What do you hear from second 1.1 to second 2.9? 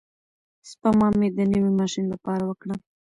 مې د نوي ماشین لپاره وکړه.